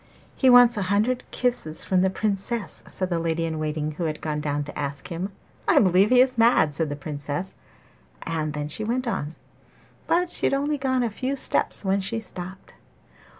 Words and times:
'He 0.35 0.49
wants 0.49 0.77
a 0.77 0.81
hundred 0.89 1.23
kisses 1.29 1.85
from 1.85 2.01
the 2.01 2.09
Princess,' 2.09 2.81
said 2.89 3.11
the 3.11 3.19
lady 3.19 3.45
in 3.45 3.59
waiting 3.59 3.91
who 3.91 4.05
had 4.05 4.19
gone 4.19 4.39
down 4.41 4.63
to 4.63 4.75
ask 4.75 5.09
him. 5.09 5.31
'I 5.67 5.77
believe 5.81 6.09
he 6.09 6.19
is 6.21 6.39
mad!' 6.39 6.73
said 6.73 6.89
the 6.89 6.95
Princess, 6.95 7.53
and 8.23 8.53
then 8.53 8.67
she 8.67 8.83
went 8.83 9.05
on; 9.05 9.35
but 10.07 10.31
she 10.31 10.47
had 10.47 10.55
only 10.55 10.79
gone 10.79 11.03
a 11.03 11.11
few 11.11 11.35
steps 11.35 11.85
when 11.85 12.01
she 12.01 12.19
stopped. 12.19 12.73